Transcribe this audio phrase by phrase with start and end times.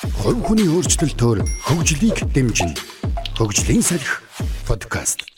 [0.00, 2.72] Хувь хүний өөрчлөлтөөр хөгжлийг дэмжинэ.
[3.36, 4.08] Хөгжлийн салхи
[4.64, 5.28] подкаст.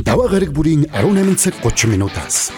[0.00, 2.48] Даваа гараг бүрийн 18 цаг 30 минутаас.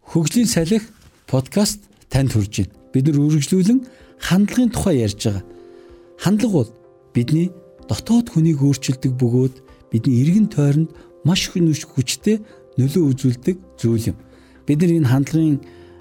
[0.00, 0.80] Хөгжлийн салхи
[1.28, 2.72] подкаст танд хүрж байна.
[2.96, 3.84] Бид нар үргэлжлүүлэн
[4.16, 5.44] хандлагын тухай ярьж байгаа.
[6.24, 6.70] Хандлага бол
[7.12, 7.52] бидний
[7.84, 9.54] дотоод хүнийг өөрчилдөг бөгөөд
[9.92, 12.40] бидний эргэн тойронд маш их хүчтэй
[12.80, 14.16] нөлөө үзүүлдэг зүйл юм.
[14.64, 15.60] Бид нар энэ хандлагын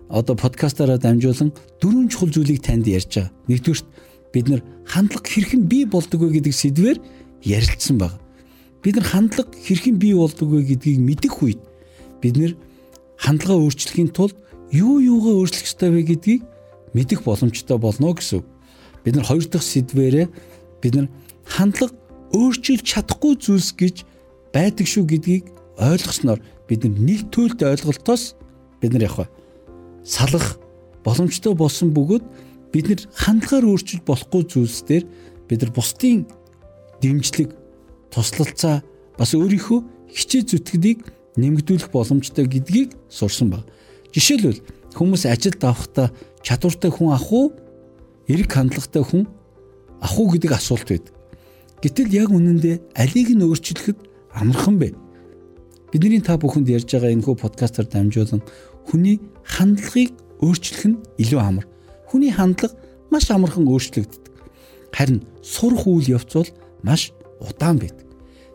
[0.10, 1.52] одоо подкастаараа дамжуулан
[1.82, 3.32] дөрвөн чухал зүйлийг танд ярьж байгаа.
[3.48, 3.88] Нэгдүгürt
[4.34, 6.98] бид нар хандлага хэрхэн бий болдог вэ гэдэг сэдвээр
[7.44, 8.20] ярилцсан байна.
[8.84, 11.60] Бид нар хандлага хэрхэн бий болдог вэ гэдгийг мэдэх үед
[12.24, 12.54] бид нар
[13.20, 14.36] хандлагаа өөрчлөхийн тулд
[14.72, 16.42] юу юугаа өөрчлөх ёстой вэ гэдгийг
[16.96, 18.44] мэдэх боломжтой болно гэсэн.
[19.04, 20.28] Бид нар хоёр дахь сэдвээрээ
[20.82, 21.08] бид нар
[21.44, 21.96] хандлага
[22.32, 23.96] өөрчилж чадахгүй зүйлс гэж
[24.56, 25.46] байдаг шүү гэдгийг
[25.80, 28.36] ойлгосноор бид нар нэг төлөлт ойлголтоос
[28.82, 29.32] бид нар явах
[30.08, 30.56] салах
[31.04, 32.24] боломжтой болсон бөгөөд
[32.72, 35.04] бид нар хандлагаар өөрчилж болохгүй зүйлс дээр
[35.48, 36.24] бид нар бусдын
[37.04, 37.52] дэмжлэг
[38.12, 38.84] туслалцаа
[39.20, 39.80] бас өөрийнхөө
[40.16, 41.00] хичээ зүтгэдийг
[41.38, 43.68] нэмэгдүүлэх боломжтой гэдгийг сурсан баг.
[44.16, 44.64] Жишээлбэл
[44.96, 46.10] хүмүүс ажилд авахдаа
[46.42, 47.54] чадвартай хүн ах уу,
[48.26, 49.28] эрэг хандлагатай хүн
[50.02, 51.14] ах уу гэдэг асуулт байдаг.
[51.84, 54.00] Гэтэл яг үнэндээ алийг нь өөрчлөхөд
[54.34, 54.96] амархан бэ.
[55.94, 58.42] Бидний та бүхэнд ярьж байгаа энэ хүү подкастаар дамжуулан
[58.88, 61.66] хүний хандлагыг өөрчлөх нь илүү амар.
[62.08, 62.76] Хүний хандлага
[63.12, 64.24] маш амархан өөрчлөгддөг.
[64.96, 66.50] Харин сурах үйл явц бол
[66.84, 67.12] маш
[67.44, 68.08] удаан байдаг.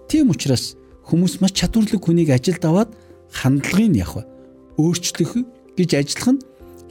[0.08, 0.76] Тийм учраас
[1.08, 2.90] хүмүүс маш чадварлаг хүнийг ажилд аваад
[3.30, 4.26] хандлагыг явах
[4.80, 5.44] өөрчлөх
[5.76, 6.44] гэж ажиллах нь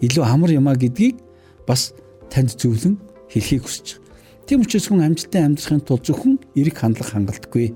[0.05, 1.17] илүү амар юмаа гэдгийг
[1.65, 1.93] бас
[2.29, 2.97] танд зөвлөн
[3.29, 4.01] хэлхийг хүсэж байна.
[4.45, 7.73] Тийм учраас хүн амжилттай амьдрахын тулд зөвхөн эрэг хандлага хангалтгүй.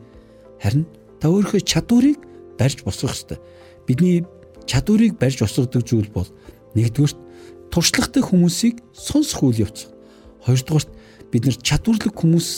[0.62, 0.86] Харин
[1.22, 2.20] та өөрийнхөө чадварыг
[2.58, 3.40] барьж босгох ёстой.
[3.88, 4.26] Бидний
[4.66, 6.28] чадварыг барьж усгадаг зүйл бол
[6.76, 7.18] нэгдүгürt
[7.72, 9.88] туршлагатай хүмүүсийг сонсох үйл явц.
[10.46, 10.90] Хоёрдугаарт
[11.32, 12.50] бид нар чадварлаг хүмүүс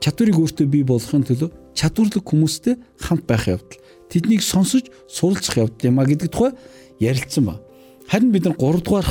[0.00, 3.80] чадварыг өөртөө бий болгохын төлөө чадварлаг хүмүүстэй хамт байх явдал.
[4.10, 6.52] Тэднийг сонсож суралцах явдал юм а гэдэг тухай
[6.98, 7.60] ярилцсан ба.
[8.10, 9.08] Харин бид нар 3 дугаар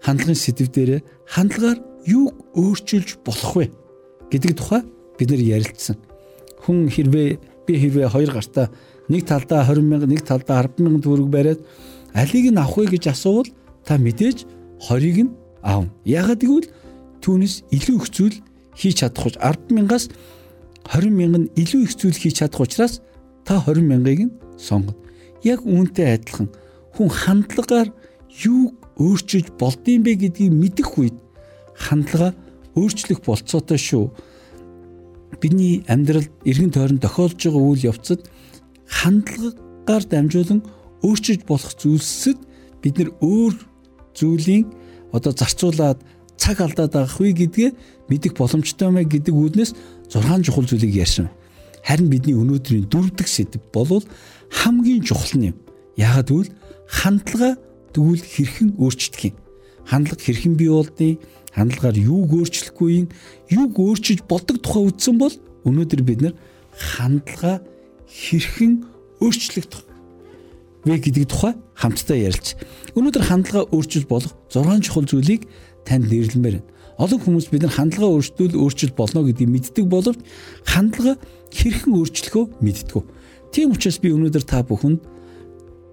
[0.00, 3.70] хандлагын сэдв дээр хандлагаар юуг өөрчилж болох вэ
[4.30, 4.82] гэдэг тухай
[5.18, 5.96] бид нар ярилцсан.
[6.62, 7.28] Хүн хэрвээ
[7.66, 8.70] би хэрвээ хоёр гартаа
[9.10, 11.60] нэг талдаа 20 мянга нэг талдаа 10 мянган төгрөг бариад
[12.14, 13.50] алийг нь авах вэ гэж асуувал
[13.84, 14.46] та мэдээж
[14.86, 15.32] 20-ыг нь
[15.62, 15.90] аав.
[16.06, 16.70] Яагаад гэвэл
[17.20, 18.36] түүнээс илүү их зүйл
[18.78, 20.08] хийж чадах уч 10 мянгаас
[20.88, 23.02] 20 мянган илүү их зүйл хийж чадах учраас
[23.44, 24.96] та 20 мянгаыг нь сонгоно.
[25.42, 26.48] Яг үүнтэй адилхан
[26.94, 27.88] хүн хандлагаар
[28.46, 31.16] юу өөрчилж болдсон бэ гэдгийг мэдэх үед
[31.74, 32.36] хандлага
[32.76, 34.12] өөрчлөх болцоотой шүү.
[35.40, 38.28] Бидний амьдралд эргэн тойрон тохиолж байгаа үйл явцад
[38.90, 40.60] хандлагаар дамжуулан
[41.06, 42.38] өөрчилж болох зүйлсэд
[42.82, 43.54] бид нэр өөр
[44.18, 44.66] зүйлийн
[45.14, 45.98] одоо зарцуулаад
[46.36, 47.70] цаг алдаад авах вэ гэдгээ
[48.10, 49.72] мэдэх боломжтой мэй гэдэг үүднээс
[50.10, 51.30] 6 чухал зүйлийг ярьсан.
[51.84, 54.04] Харин бидний өнөөдрийн дөрөвдөг сэдв болвол
[54.50, 55.56] хамгийн чухал нь юм.
[55.96, 56.52] Яагаад гэвэл
[56.88, 57.50] хандлага
[57.94, 59.36] тэгвэл хэрхэн өөрчлөх юм.
[59.86, 61.20] Хандлага хэрхэн бий болдгийг,
[61.54, 63.06] хандлагаар юуг өөрчлөхгүй юм,
[63.48, 65.34] юуг өөрчилж болдог тухай үздсэн бол
[65.64, 66.34] өнөөдөр бид нэр
[66.74, 67.64] хандлага
[68.10, 68.84] хэрхэн
[69.22, 69.82] өөрчлөгдөх
[70.84, 72.56] вэ гэдэг тухай хамтдаа ярилж.
[72.96, 75.46] Өнөөдөр хандлага өөрчилж болох 6 чухал зүйлийг
[75.86, 76.68] танд нэрлэмээр байна.
[77.00, 80.20] Олон хүмүүс бид нар хандлага өөрчлөл өөрчилж болно гэдгийг мэддэг боловч
[80.64, 81.20] хандлага
[81.52, 83.02] хэрхэн өөрчлөхөө мэддэггүй.
[83.52, 85.00] Тийм учраас би өнөөдөр та бүхэнд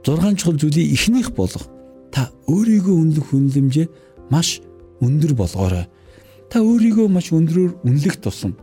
[0.07, 1.67] 6 чухал зүйлийн эхнийх болох
[2.11, 3.87] та өөрийгөө үнэлэх хүнлэмжээ
[4.31, 4.59] маш
[5.03, 5.87] өндөр болгоорой.
[6.47, 8.55] Та өөрийгөө маш өндрөөр үнэлэх тусам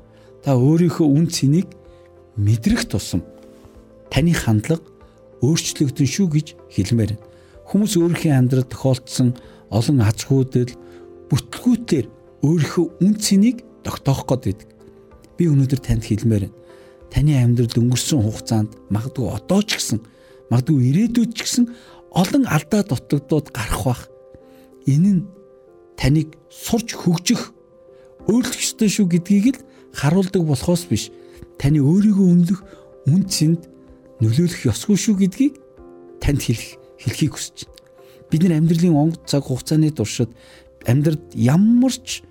[0.44, 1.68] та өөрийнхөө үн цэнийг
[2.36, 3.24] мэдрэх тусам
[4.14, 4.86] таны хандлага
[5.42, 7.26] өөрчлөгдөн шүү гэж хэлмээр байна.
[7.66, 9.34] Хүмүүс өөрийнхөө амьдралд тохиолдсон
[9.74, 10.70] олон азгуудад
[11.34, 12.06] бүтлгүүтээр
[12.46, 14.68] өөрийнхөө үн цэнийг тогтоох гээд байдаг.
[15.34, 16.56] Би өнөөдөр танд хэлмээр байна.
[17.10, 19.98] Таны амьдралд өнгөрсөн хугацаанд магадгүй одоо ч гэсэн
[20.46, 21.64] магадгүй ирээдүйд ч гэсэн
[22.14, 24.02] олон алдаа дутагдууд гарах бах.
[24.86, 25.22] Энэ нь
[25.98, 27.50] таныг сурч хөгжих
[28.30, 31.10] өөрчлөх ёстой шүү гэдгийг л харуулдаг болохоос биш.
[31.58, 32.60] Таны өөрийгөө үнэлэх
[33.10, 33.73] үн цэнд
[34.22, 35.54] нөлөөлөх ёсгүй шүү гэдгийг
[36.22, 37.82] танд хэлэх хэлхийг хүсэж байна.
[38.30, 40.30] Бид нар амьдралын онгод цаг хугацааны туршид
[40.86, 42.22] амьдралд ямар ч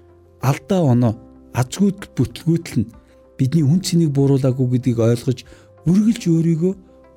[0.41, 1.13] алдаа оноо
[1.53, 2.91] азгүйд бүтлгүүтэл нь
[3.37, 5.39] бидний үн цэнийг бууруулаагүй гэдгийг ойлгож
[5.85, 6.73] үргэлж өөрийгөө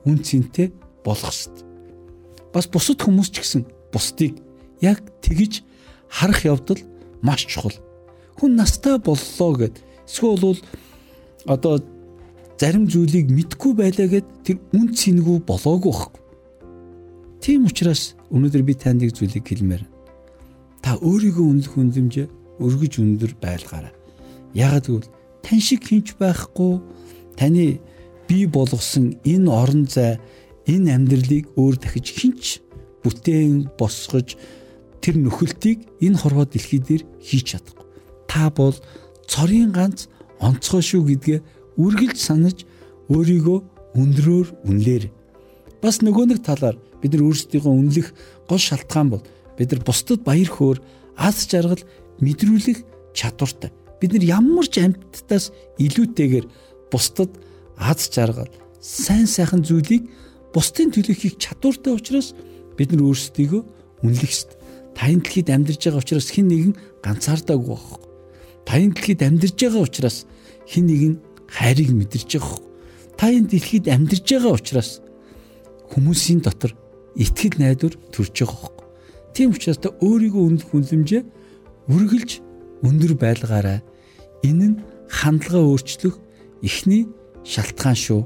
[0.07, 0.73] үн цэнтэй
[1.05, 1.65] болгох ёстой.
[2.53, 4.39] Бас бусад хүмүүс ч гэсэн бусдыг
[4.81, 5.63] яг тэгж
[6.09, 6.81] харах явдал
[7.23, 7.75] маш чухал.
[8.39, 9.77] Хүн настай боллоо гэд
[10.07, 10.61] эсвэл бол
[11.47, 11.81] одоо
[12.57, 16.23] зарим зүйлийг мэдгүй байлаа гэд тэр үн цэнгүй болоогүй байхгүй.
[17.41, 19.85] Тийм учраас өнөөдөр би танд нэг зүйлийг хэлмээр.
[20.87, 22.27] та өөрийгөө үнэлэх үнэлэмжээ
[22.63, 23.91] өргөж өндөр байлгаарай.
[24.55, 25.11] Ягаад гэвэл
[25.43, 26.79] тань шиг хинч байхгүй
[27.35, 27.83] таны
[28.31, 30.23] бий болгосон энэ орон зай
[30.71, 32.63] энэ амьдралыг өөр дахиж хинч
[33.03, 34.39] бүтээн босгож
[35.03, 37.87] тэр нөхөлтийг энэ хорвоо дэлхий дээр хийж чадахгүй.
[38.31, 38.79] Та бол
[39.27, 40.07] цорын ганц
[40.39, 41.39] онцгой шүү гэдгээ
[41.77, 42.65] үргэлж санаж
[43.13, 43.59] өөрийгөө
[43.97, 45.05] өндрөөр үнлээр.
[45.81, 48.09] Бас нөгөө нэг талаар бид нар өөрсдийгөө үнэлэх
[48.49, 49.25] гол шалтгаан бол
[49.57, 50.79] бид нар бусдад баяр хөөр
[51.17, 51.83] аз жаргал
[52.21, 53.71] мэдрүүлэх чадвартай.
[54.01, 56.47] Бид нар ямар ч амьтдаас илүүтэйгээр
[56.93, 57.33] бусдад
[57.77, 58.49] аз жаргал,
[58.81, 60.09] сайн сайхан зүйлийг
[60.53, 62.33] бусдын төлөө хийх чадвартай учраас
[62.77, 63.63] бид нар өөрсдийгөө
[64.05, 64.57] үнэлэх ёстой.
[64.97, 66.75] Таян дэлхийд амьдарч байгаа учраас хэн нэгэн
[67.05, 68.01] ганцаардаагүй байх.
[68.65, 70.25] Таян дэлхийд амьдарч байгаа учраас
[70.65, 71.15] хэн нэгэн
[71.49, 72.61] хайрыг мэдэрч байгаа.
[73.17, 75.01] Таян дэлхийд амьдарч байгаа учраас
[75.93, 76.75] хүмүүсийн дотор
[77.17, 78.71] итгэл найдвар төрж байгаа.
[79.33, 81.23] Тийм учраас та өөрийгөө үнэлэх үнэлэмжээ
[81.93, 82.31] үргэлж
[82.83, 83.81] өндөр байлгаарай.
[84.43, 84.77] Энэ нь
[85.09, 86.17] хандлага өөрчлөх
[86.63, 87.07] эхний
[87.45, 88.23] шалтгаан шүү.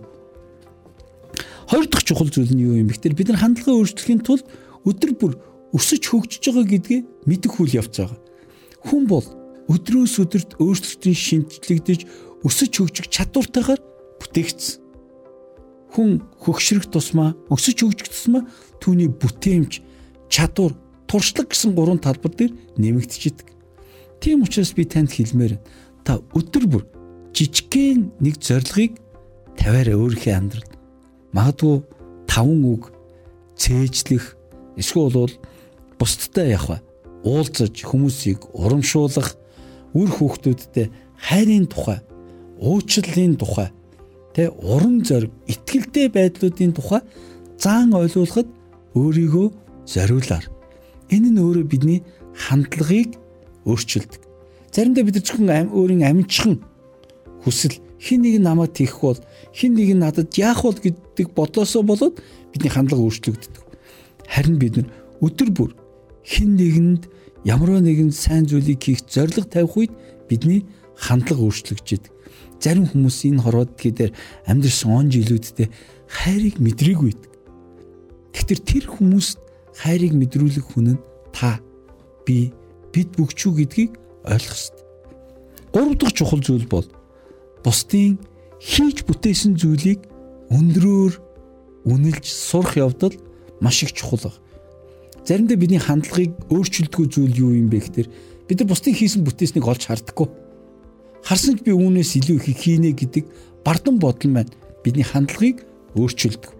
[1.70, 4.46] Хоёр дахь чухал зүйл нь юу юм бэ гэхээр бид нар хандлага өөрчлөхийн тулд
[4.82, 5.32] өдөр бүр
[5.76, 7.00] өсөж хөгжиж байгаа гэдгээ
[7.30, 8.18] мэдэх үйл явц байгаа.
[8.90, 9.26] Хүн бол
[9.70, 12.00] өдрөөс өдөрт өөрчлөлтөнд шинжлэгдэж
[12.46, 13.80] өсөж хөгжих чадвартайгаар
[14.20, 14.80] бүтээгдсэн.
[15.90, 18.46] Хүн хөгшрөх тусмаа өсөж хөгжих тусмаа
[18.78, 19.82] түүний бүтээмж,
[20.30, 20.72] чадвар,
[21.10, 23.48] туршлага гэсэн гурван талбар дээр нэмэгдэж идэг.
[24.22, 25.58] Тийм учраас би танд хэлмээр
[26.06, 26.84] та өдөр бүр
[27.34, 29.00] жижигхэн нэг зорилгыг
[29.58, 30.72] тавиараа өөрийнхөө амьдралд
[31.34, 31.76] магадгүй
[32.30, 32.92] таван үг
[33.56, 34.36] цээжлэх
[34.76, 35.34] эсвэл бол
[35.98, 36.80] бусдтай явах
[37.24, 39.36] уулзаж хүмүүсийг урамшуулах
[39.92, 42.00] үр хүүхдүүдтэй хайрын тухай
[42.60, 43.68] уучлалын тухай
[44.36, 47.00] тэ урам зориг итгэлтэй байдлуудын тухай
[47.58, 48.48] заан ойлгуулахад
[48.94, 49.48] өөрийгөө
[49.88, 50.46] зориулаар
[51.10, 52.00] энэ нь өөрөө бидний
[52.36, 53.16] хандлагыг
[53.66, 54.22] өөрчилдөг.
[54.70, 56.62] Заримдаа бид зөвхөн өөрийн амжихан
[57.42, 59.18] хүсэл хин нэг намайг тийх бол
[59.52, 62.22] хин нэг надад яах бол гэдэг бодлосоо болоод
[62.52, 63.64] бидний хандлага өөрчлөгддөг.
[64.28, 64.86] Харин бид
[65.20, 65.70] өдөр бүр
[66.24, 67.02] хин нэгэнд
[67.44, 69.92] ямар нэгэн сайн зүйлийг хийх зориг тавих үед
[70.28, 70.64] бидний
[70.96, 72.12] хандлага өөрчлөгдөж идэг.
[72.60, 74.12] Зарим хүмүүс энэ хорвоод дээр
[74.44, 75.72] амьдрсан он жилүүдтэй
[76.06, 77.12] хайрыг мэдрээгүй.
[78.36, 79.40] Тэгтэр тэр хүмүүст
[79.80, 81.02] хайрыг мэдрүүлэх хүн нь
[81.32, 81.56] та
[82.28, 82.52] би
[82.92, 83.92] бид бүгчүү гэдгийг
[84.28, 84.84] ойлгох ёстой.
[85.72, 86.86] Гурав дахь чухал зүйл бол
[87.64, 88.20] бусдын
[88.60, 90.04] хийж бүтээсэн зүйлийг
[90.52, 91.14] өндрөөр
[91.88, 93.14] үнэлж сурах явдал
[93.60, 94.36] маш их чухал баг.
[95.24, 98.08] Заримдаа бидний хандлагыг өөрчилдөггүй зүйл юу юм бэ гэхээр
[98.48, 100.28] бид нар бусдын хийсэн бүтээснийг олж хардаггүй.
[101.24, 103.24] Харсан ч би үүнээс илүү их хийнэ гэдэг
[103.64, 104.52] бардам бодол маань
[104.84, 105.62] бидний хандлагыг
[105.94, 106.52] өөрчилдөг.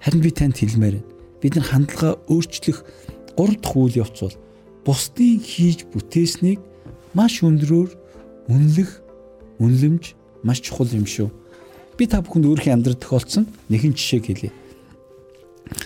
[0.00, 1.06] Харин би танд хэлмээр байна.
[1.42, 2.84] Бид нар хандлагаа өөрчлөх
[3.36, 4.36] гурав дахь үйл явц бол
[4.86, 6.60] бусдын хийж бүтээснийг
[7.14, 7.90] маш өндрөөр
[8.48, 8.90] үнэлэх
[9.58, 10.04] үнлэмж
[10.42, 11.30] маш чухал юм шүү.
[11.98, 14.52] Би та бүхэнд өөрхийн амьдрал тохиолдсон нэгэн жишээг хэлье.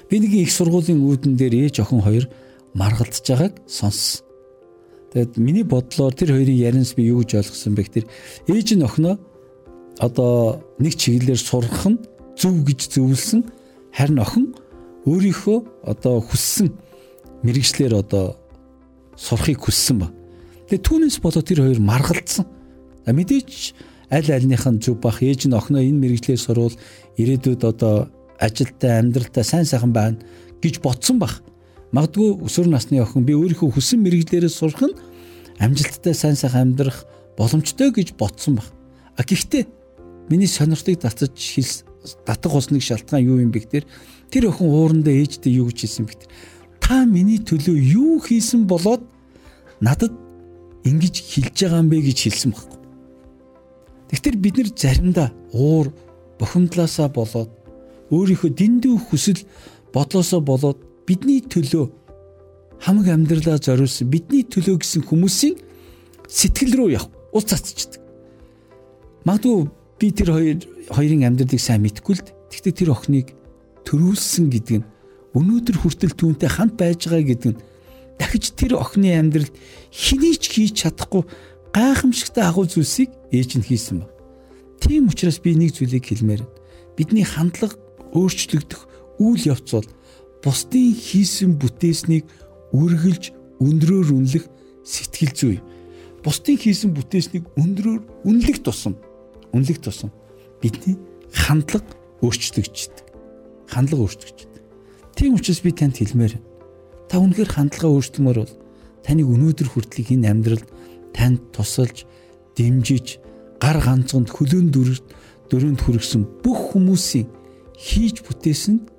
[0.09, 2.29] Би нэг их сургуулийн үүдэн дээр ээж охин хоёр
[2.77, 4.25] маргалдж байгааг сонссон.
[5.13, 8.07] Тэгэд миний бодлоор тэр хоёрын ярианс би юу гэж ойлгосон бэ гэхээр
[8.49, 9.21] ээж нь охиноо
[10.01, 12.01] одоо нэг чиглэлээр сургах нь
[12.37, 13.45] зөв гэж зөвлөсөн
[13.93, 14.57] харин охин
[15.05, 16.73] өөрийнхөө одоо хүссэн
[17.45, 18.41] мэрэгчлэр одоо
[19.17, 20.09] сурахыг хүссэн ба.
[20.71, 22.47] Тэгээ түүнээс болоод тэр хоёр маргалдсан.
[23.05, 23.77] Мэдээч
[24.09, 26.77] аль альных нь зүг бах ээж нь охиноо энэ мэрэгчлэр сурвал
[27.21, 28.09] ирээдүйд одоо
[28.41, 30.19] ажилтай амьдралтай сайн сайхан байна
[30.63, 31.43] гэж ботсон бах.
[31.93, 34.97] Магадгүй өсвөр насны охин би өөрийнхөө хүссэн мэрэгчлэрээ сурах нь
[35.61, 37.05] амжилттай сайн сайхан амьдрах
[37.37, 38.73] боломжтой гэж ботсон бах.
[39.17, 39.69] А гэхдээ
[40.33, 41.85] миний сонирхлыг татаж хэл
[42.25, 43.87] татах ус нэг шалтгаан юу юм бэ гэхээр
[44.33, 46.33] тэр охин уурандаа ээжтэй юу гэж хэлсэн бэ гэхээр
[46.81, 49.05] та миний төлөө юу хийсэн болоод
[49.85, 50.17] надад
[50.89, 52.81] ингэж хэлж байгаа юм бэ гэж хэлсэн байхгүй.
[54.13, 55.93] Тэгвэл бид нар заримдаа уур
[56.41, 57.53] бухимдлаасаа болоод
[58.13, 59.41] өөрийнхөө дэндүү хүсэл
[59.93, 61.85] бодлосоо болоод бидний төлөө
[62.83, 65.57] хамаг амьдралаа зориулсан бидний төлөө гэсэн хүмүүсийн
[66.27, 68.01] сэтгэл рүү явах ус цацчдаг.
[69.25, 70.59] Магадгүй би тэр хоёр
[70.91, 73.35] хоёрын амьдралыг сайн мэдгүй л тэгтээ тэр охиныг
[73.87, 74.89] төрүүлсэн гэдэг нь
[75.39, 77.63] өнөөдөр хүртэл түүнтэй хамт байж байгаа гэдэг нь
[78.19, 79.55] дахиж тэр охины амьдралд
[79.91, 81.23] хэний ч хийж чадахгүй
[81.73, 84.11] гайхамшигтай агуу зүйлсийг ээж нь хийсэн баг.
[84.83, 86.55] Тийм учраас би нэг зүйлийг хэлмээр байна.
[86.99, 87.79] Бидний хандлага
[88.13, 88.81] өөрчлөгдөх
[89.23, 89.89] үйл явц бол
[90.43, 92.27] бусдын хийсэн бүтээснийг
[92.75, 93.31] үргэлж
[93.63, 94.45] өндрөөр үнэлэх
[94.83, 95.57] сэтгэл зүй.
[96.27, 98.99] Бусдын хийсэн бүтээснийг өндрөөр үнэлэх тусам
[99.55, 100.11] үнэлэх тусам
[100.59, 100.99] бидний
[101.31, 101.87] хандлага
[102.23, 103.07] өөрчлөгддөг.
[103.71, 104.63] Хандлага өөрчлөгддөг.
[105.15, 106.39] Тийм учраас би танд хэлмээр
[107.07, 108.55] та үнэхээр хандлага өөрчлөмөр бол
[109.07, 110.69] таныг өнөөдөр хүртэл энэ амьдралд
[111.13, 112.07] танд тусалж,
[112.57, 113.21] дэмжиж,
[113.61, 115.05] гар ганцганд хөлөөн дүрд
[115.51, 117.29] дөрөнд хүргэсэн бүх хүмүүсийн
[117.77, 118.92] хийж бүтээсэн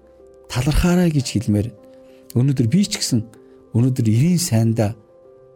[0.53, 1.67] талархаарай гэж хэлмээр.
[2.37, 3.25] Өнөөдөр би ч гэсэн
[3.73, 4.93] өнөөдөр 90 сайндаа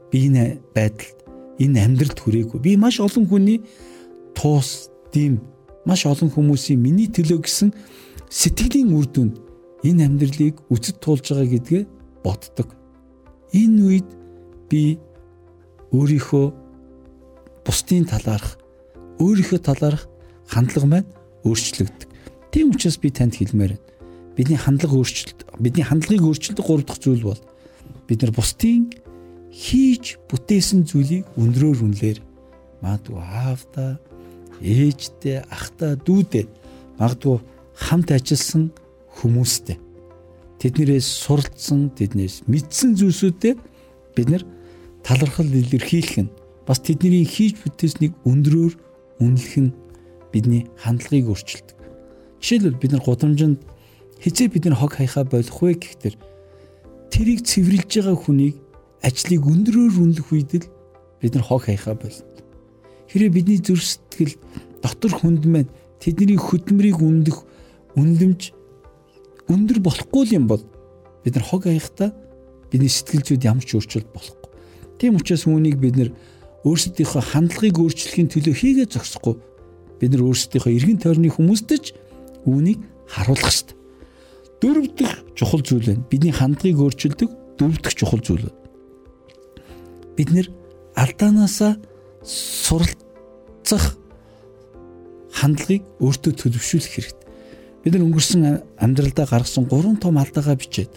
[0.10, 1.18] би энэ байдалд
[1.62, 2.58] энэ амьдралд хүрээгүй.
[2.66, 3.62] Би маш олон хүний
[4.34, 5.38] туус, дэм,
[5.86, 7.70] маш олон хүмүүсийн миний төлөө гэсэн
[8.26, 9.38] сэтгэлийн үр дүнд
[9.86, 11.84] энэ амьдралыг үцэд туулж байгаа гэдгээ
[12.26, 12.74] боддог.
[13.54, 14.10] Энэ үед
[14.66, 14.98] би
[15.94, 16.48] өөрийнхөө
[17.62, 18.58] бусдын талаарх,
[19.22, 20.10] өөрийнхөө талаарх
[20.50, 21.10] хандлага маань
[21.46, 22.10] өөрчлөгдөг.
[22.50, 23.87] Тийм учраас би танд хэлмээр байна.
[24.38, 27.42] Бидний хандлага өөрчлөлт, бидний хандлагыг өөрчилдөг гурав дахь зүйл бол
[28.06, 28.94] бид нар бусдын
[29.50, 32.22] хийж бүтээсэн зүйлийг өндрөөр үнлэр
[32.86, 33.98] магадгүй аавда,
[34.62, 36.46] ээжтэй, ахта, дүүдээ
[37.02, 37.42] магадгүй
[37.74, 38.70] хамт ажилласан
[39.18, 39.82] хүмүүстэй
[40.62, 43.54] тэднэрээс суралцсан, тэднээс мэдсэн зүйлсүүдээ
[44.14, 44.44] бид нар
[45.06, 46.34] талархал илэрхийлэх нь
[46.66, 48.74] бас тэдний хийж бүтээснийг өндрөөр
[49.22, 49.76] үнэлэх нь
[50.34, 51.78] бидний хандлагыг өөрчилдөг.
[52.42, 53.62] Жишээлбэл бид нар гудамжинд
[54.24, 56.16] хизээ бид нар хог хаяхаа болох вэ гэхтэр
[57.12, 58.56] тэрийг цэвэрлж байгаа хүнийг
[59.02, 60.68] ажлыг өндрөөр үнэлэх үед л
[61.22, 62.26] бид нар хог хаяхаа болно.
[63.08, 64.36] Хэрэг бидний зүрх сэтгэл
[64.82, 65.72] дотор хүнд маань
[66.02, 67.40] тэдний хөдөлмөрийг үнэлэх
[67.96, 68.42] үнэлэмж
[69.48, 70.64] өндөр болохгүй юм бол
[71.24, 72.12] бид нар хог аяхта
[72.72, 74.50] бидний сэтгэлзүүд ямар ч өөрчлөлт болохгүй.
[75.00, 76.10] Тийм учраас үүнийг бид нар
[76.68, 79.36] өөрсдийнхөө хандлагыг өөрчлөхийн төлөө хийгээ зогсохгүй
[80.02, 81.84] бид нар өөрсдийнхөө эргэн тойрны хүмүүстэж
[82.44, 83.78] үүнийг харуулах ёстой.
[84.62, 86.06] Дөрөв дэх чухал зүйл байна.
[86.10, 87.30] Бидний хандлагыг өөрчилдөг
[87.62, 88.50] дөрөв дэх чухал зүйл.
[90.18, 90.50] Бид нэр
[90.98, 91.78] алдаанаасаа
[92.26, 93.98] суралцах
[95.30, 97.28] хандлагыг өөртөө төлөвшүүлэх хэрэгтэй.
[97.86, 98.42] Бид нар өнгөрсөн
[98.82, 100.90] амьдралдаа гаргасан гурван том алдаагаа бичээд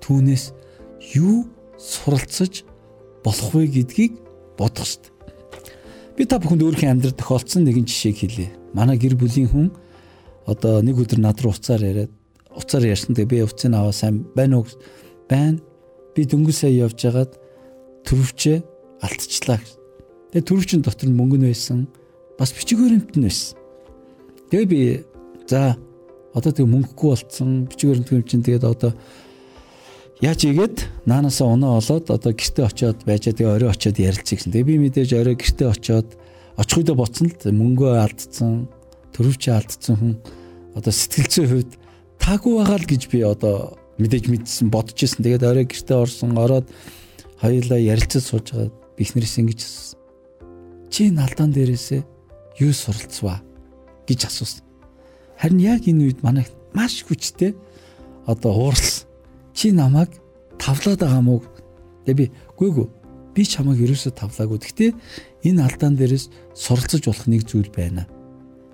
[0.00, 0.56] түүнээс
[1.12, 1.44] юу
[1.76, 2.64] суралцаж
[3.20, 4.16] болох вэ гэдгийг
[4.56, 5.12] бодох хэрэгтэй.
[6.16, 8.48] Би та бүхэнд өөрхийн амьдрал тохиолдсон нэгэн жишээг хэлье.
[8.72, 9.68] Манай гэр бүлийн хүн
[10.48, 12.12] одоо нэг өдөр над руу уцаар яриад
[12.56, 14.68] уцаар ярьсан тэгээ би уцыг аваа сайн байна уу?
[15.28, 15.58] Байна.
[16.14, 17.32] Би дөнгөж сая явж хагаад
[18.06, 18.56] төрөвчөө
[19.02, 19.60] алдчихлаа.
[20.32, 21.86] Тэгээ төрөвчин дотор нь мөнгө нь байсан.
[22.38, 23.58] Бас бичиг баримт нь байсан.
[24.50, 24.80] Тэгээ би
[25.50, 25.76] за
[26.34, 28.92] одоо тэг мөнгөгүй болцсон бичиг баримт чинь тэгээд одоо
[30.22, 34.52] яаж игээд наанаасаа унаа олоод одоо гэртээ очиод байж тэгээ орой очиод ярилцъя гэсэн.
[34.54, 36.08] Тэгээ би мэдээж орой гэртээ очиод
[36.56, 38.70] очих үедээ боцсон л мөнгөө алдсан,
[39.14, 40.14] төрөвчөө алдсан хүн
[40.78, 41.72] одоо сэтгэлзээ хувьд
[42.24, 45.20] таагүй байгаа л гэж би одоо мэдээж мэдсэн бодож ирсэн.
[45.28, 46.64] Тэгээд орой гэртээ орсон, ороод
[47.36, 49.60] хоёулаа ярилцаж сууж байгаа бихнэрээс ингэж
[50.88, 52.00] чи налдаан дээрээсээ
[52.64, 53.44] юу суралцваа
[54.08, 54.64] гэж асуусан.
[55.36, 57.52] Харин яг энэ үед манай маш хүчтэй
[58.24, 59.04] одоо уурс
[59.52, 60.08] чи намайг
[60.56, 61.44] тавлаад байгаа мó.
[62.08, 62.26] Тэгээ би
[62.56, 62.86] гүйгүү
[63.36, 64.64] би чамайг ерөөсө тавлаагүй.
[64.64, 64.90] Гэхдээ
[65.44, 68.08] энэ алдаан дээрээс суралцаж болох нэг зүйл байна.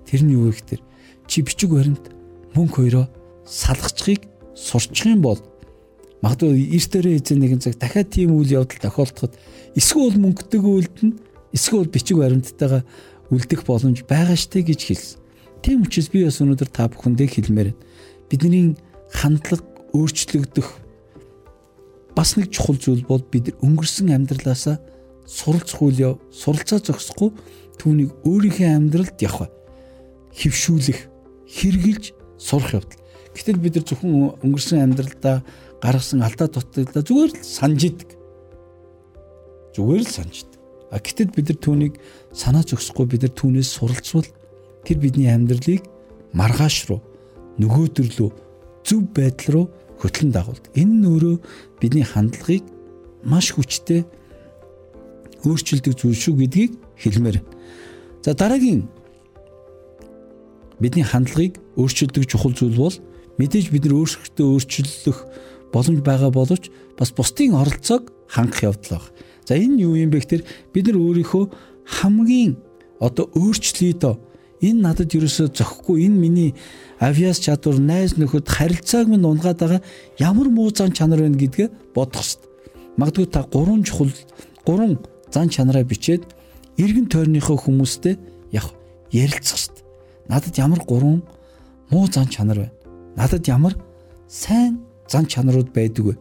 [0.07, 0.81] Тэр нь юу вэ гэхээр
[1.27, 2.15] чи бичиг баримт
[2.55, 3.05] мөнгө хоёроо
[3.45, 5.39] салгахчгийг сурчих юм бол
[6.21, 9.33] магадгүй эрт төрөө эзэн нэгэн цаг дахиад тийм үйл явдал тохиолдоход
[9.75, 11.17] эсвэл мөнгөтэйг үлдэнэ
[11.55, 12.85] эсвэл бичиг баримттайгаа
[13.33, 15.19] үлдэх боломж байгаа штэ гэж хэлсэн.
[15.61, 17.81] Тийм учраас би бас өнөөдөр та бүхэндээ хэлмээр байна.
[18.29, 18.75] Бидний
[19.09, 20.67] хандлага өөрчлөгдөх
[22.15, 24.77] бас нэг чухал зүйл бол бид өнгөрсөн амьдралаасаа
[25.25, 27.31] суралцах үйл яв, суралцаа зогсохгүй
[27.79, 29.49] түүнийг өөрийнхөө амьдралд явах
[30.35, 31.07] хөвшүүлэх,
[31.47, 33.00] хэрглэж сурах явдал.
[33.35, 35.43] Гэтэл бид нар зөвхөн өнгөрсөн амьдралдаа
[35.81, 38.09] гаргасан алдаа дутагдлаа зүгээр л санаж идэг.
[39.75, 40.59] Зүгээр л санаж идэг.
[40.91, 41.93] А гэтэл бид нар түүнийг
[42.35, 44.27] санаа зогсохгүй бид нар түүнээс суралцвал
[44.83, 45.87] тэр бидний амьдралыг
[46.35, 46.99] маргааш руу
[47.61, 48.29] нөгөөдөр рүү
[48.83, 49.65] зөв байдал руу
[50.01, 50.71] хөтлөн дагуулдаг.
[50.75, 51.35] Энэ нь өөрөө
[51.79, 52.65] бидний хандлагыг
[53.23, 54.03] маш хүчтэй
[55.45, 57.41] өөрчилдөг зүйл шүү гэдгийг хэлмээр.
[58.25, 58.89] За дараагийн
[60.81, 62.95] бидний хандлагыг өөрчилдөг чухал зүйл бол
[63.37, 65.19] мэдээж бид нар өөрсдөө өөрчлөх
[65.71, 69.05] боломж байгаа боловч бас бусдын оролцоог хангах явдал баг.
[69.47, 71.43] За энэ юу юм бэ гэхээр бид нар өөрийнхөө
[72.01, 72.57] хамгийн
[72.99, 74.15] одоо өөрчлөе доо
[74.61, 76.49] Энэ надад ерөөсөө зөхгүй энэ миний
[77.01, 79.81] авиас чадвар найз нөхөд харилцааг минь унгаад байгаа
[80.21, 82.49] ямар муу зан чанар байна гэдгээ бодох хэрэгтэй.
[83.01, 84.13] Магадгүй та гурван чухал
[84.61, 85.01] гурван
[85.33, 86.29] зан чанараа бичээд
[86.77, 88.21] эргэн тойрныхоо хүмүүстэй
[88.53, 88.69] яг
[89.09, 89.85] ярилцах хэрэгтэй.
[90.29, 91.25] Надад ямар гурван
[91.89, 92.80] муу зан чанар байна?
[93.15, 93.75] Надад ямар
[94.27, 96.15] сайн зан чанарууд байдаг вэ?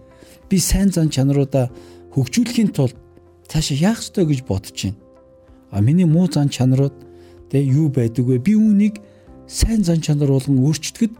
[0.48, 1.70] Би сайн зан чанаруудаа
[2.14, 2.96] хөгжүүлэхийн тулд
[3.46, 4.98] цаашаа яах ёстой гэж бодож байна.
[5.70, 7.10] А миний муу зан чанарууд
[7.50, 8.38] Тэ юу байдаг вэ?
[8.38, 9.02] Би үүнийг
[9.50, 11.10] сайн зан чанар болгон өөрчтгöd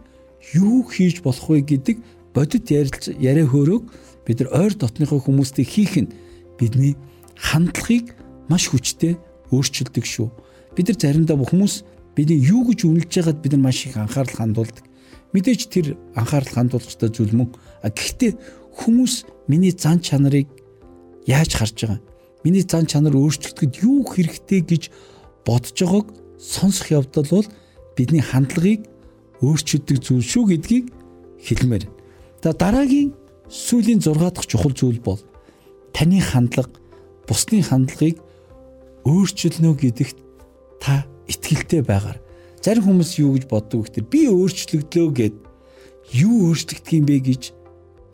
[0.55, 1.99] юу хийж болох вэ гэдэг
[2.31, 3.83] бодит яриа хөөрөөг
[4.23, 6.15] бид нар ойр дотныхоо хүмүүстэй хийх нь
[6.55, 6.95] бидний
[7.35, 8.15] хандлагыг
[8.47, 9.19] маш хүчтэй
[9.51, 10.31] өөрчилдөг шүү.
[10.71, 11.83] Бид нар заримдаа хүмүүс
[12.15, 14.87] бидний юу гэж үнэлж байгаад бид нар маш их анхаарал хандуулдаг.
[15.31, 17.49] Мэдээж тэр анхаарал хандуулж та зүйл мөн.
[17.83, 18.35] Гэхдээ
[18.75, 20.47] хүмүүс миний зан чанарыг
[21.25, 21.99] яаж харж байгаа?
[22.43, 24.83] Миний зан чанар өөрчлөгдөд юу хэрэгтэй гэж
[25.47, 26.07] бодож байгааг
[26.37, 27.47] сонсох явдал бол
[27.95, 28.85] бидний хандлагыг
[29.41, 30.85] өөрчилдөг зүйл шүү гэдгийг
[31.41, 31.85] хэлмээр.
[32.43, 33.13] За дараагийн
[33.49, 35.21] сүүлийн 6 дахь чухал зүйл бол
[35.93, 36.77] таны хандлага
[37.25, 38.21] бусдын хандлагыг
[39.05, 40.17] өөрчилнө гэдэгт
[40.81, 42.20] та итгэлтэй байгаар.
[42.61, 45.35] Зарим хүмүүс юу гэж боддог вэ гэхээр би өөрчлөгдлөө гэд
[46.13, 47.43] юу өөрчлөгдөх юм бэ гэж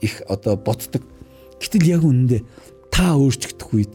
[0.08, 1.04] их одоо боддог.
[1.60, 2.42] Гэтэл яг үнэндээ
[2.88, 3.92] та өөрчлөгдөх үед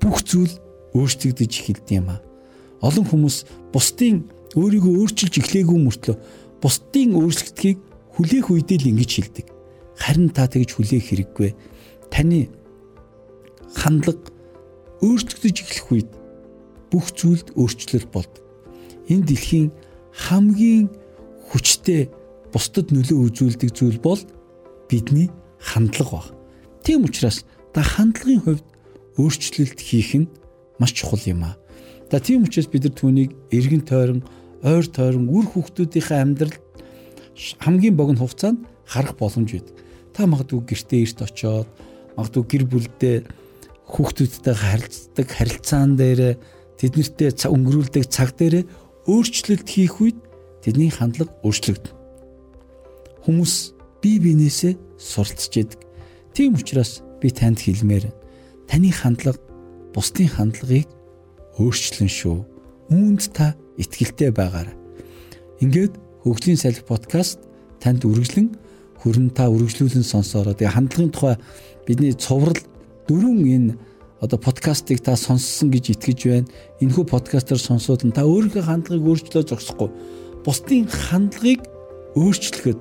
[0.00, 0.54] бүх зүйл
[0.96, 2.24] өөрчлөгдөж эхэлдэг юм аа.
[2.80, 4.24] Олон хүмүүс бусдын
[4.56, 6.16] өөрийгөө өөрчилж эхлээгүй мөртлөө
[6.64, 7.78] бусдын өөрчлөгдөхийг
[8.16, 9.46] хүлээх үедээ л ингэж хэлдэг.
[9.96, 11.50] Харин та тэгж хүлээх хэрэггүй.
[12.10, 12.48] Таны
[13.76, 14.32] хандлага
[15.00, 16.10] өөрчлөгдөж эхлэх үед
[16.92, 18.41] бүх зүйлд өөрчлөлт болдог.
[19.12, 19.68] Энэ дэлхийн
[20.24, 20.88] хамгийн
[21.52, 22.08] хүчтэй
[22.48, 24.20] бусдад нөлөө үзүүлдэг зүйл бол
[24.88, 25.28] бидний
[25.60, 26.26] хандлага баг.
[26.80, 27.44] Тийм учраас
[27.76, 28.66] та хандлагын хувьд
[29.20, 30.32] өөрчлөлт хийх нь
[30.80, 31.60] маш чухал юм аа.
[32.10, 34.20] За тийм учраас бид нар түүнийг эргэн тойрон
[34.64, 36.56] ойр тойрон үр хүүхдүүдийнхээ амьдрал
[37.60, 39.76] хамгийн богино хугацаанд харах боломж байдаг.
[40.12, 41.68] Та магадгүй гэртээ эрт очоод
[42.16, 43.16] магадгүй гэр бүлдээ
[43.88, 46.36] хүүхдүүдтэй харилцдаг харилцаан дээр
[46.76, 48.68] тэднэртэй өнгөрүүлдэг цаг дээр
[49.06, 50.18] өөрчлөлт хийх үед
[50.62, 51.98] тэдний хандлага өөрчлөгдөнө.
[53.26, 53.54] Хүмүүс
[54.02, 55.80] бие биенээсээ суралцж яадаг.
[56.34, 58.10] Тийм учраас би танд хэлмээр
[58.70, 59.38] таны хандлага
[59.94, 60.86] бусдын хандлагыг
[61.58, 62.38] өөрчлөн шүү.
[62.90, 64.74] Үүнд та итгэлтэй байгаарай.
[65.62, 67.38] Ингээд хөгжлийн салхи подкаст
[67.82, 68.54] танд үргэлжлэн
[69.02, 70.54] хөрөн та үргэлжлүүлэн сонсоороо.
[70.54, 71.36] Тэгээ хандлагын тухай
[71.86, 72.58] бидний цоврал
[73.06, 73.72] дөрвөн энэ
[74.22, 76.48] одоо подкастыг та сонссон гэж итгэж байна.
[76.78, 79.90] Энэхүү подкастаар сонсоод та өөрийнхөө хандлагыг өөрчлөө зогсохгүй.
[80.46, 81.66] Бусдын хандлагыг
[82.14, 82.78] өөрчлөхөд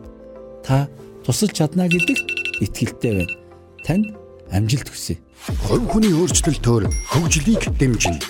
[0.62, 0.86] та
[1.25, 2.17] тусалж чадна гэдэг
[2.62, 3.34] итгэлтэй байна.
[3.82, 4.06] Танд
[4.54, 5.17] амжилт хүсье.
[5.65, 8.21] Хувь хүний өөрчлөлтөөр хөгжлийг дэмжинэ.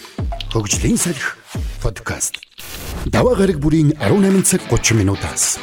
[0.55, 1.35] Хөгжлийн салхи
[1.83, 2.39] подкаст.
[3.11, 5.59] Даваа гараг бүрийн 18 цаг 30 минутаас